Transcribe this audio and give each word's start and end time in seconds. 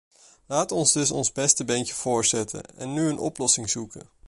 Laat 0.45 0.71
ons 0.71 0.91
dus 0.93 1.11
ons 1.11 1.31
beste 1.31 1.63
beentje 1.65 1.93
voorzetten 1.93 2.65
en 2.77 2.93
nu 2.93 3.09
een 3.09 3.17
oplossing 3.19 3.69
zoeken. 3.69 4.09